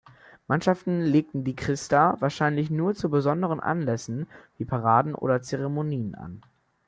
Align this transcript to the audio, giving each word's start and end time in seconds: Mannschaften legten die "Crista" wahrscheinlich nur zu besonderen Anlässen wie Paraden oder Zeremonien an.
Mannschaften 0.47 1.01
legten 1.03 1.43
die 1.43 1.55
"Crista" 1.55 2.19
wahrscheinlich 2.19 2.71
nur 2.71 2.95
zu 2.95 3.11
besonderen 3.11 3.59
Anlässen 3.59 4.25
wie 4.57 4.65
Paraden 4.65 5.13
oder 5.13 5.43
Zeremonien 5.43 6.15
an. 6.15 6.41